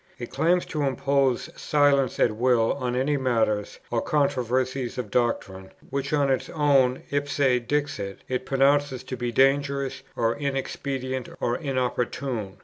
[0.17, 6.11] It claims to impose silence at will on any matters, or controversies, of doctrine, which
[6.11, 12.57] on its own ipse dixit, it pronounces to be dangerous, or inexpedient, or inopportune.